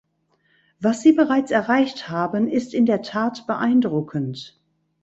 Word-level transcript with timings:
Was 0.79 1.03
sie 1.03 1.11
bereits 1.11 1.51
erreicht 1.51 2.09
haben, 2.09 2.47
ist 2.47 2.73
in 2.73 2.87
der 2.87 3.03
Tat 3.03 3.45
beeindruckend. 3.45 4.59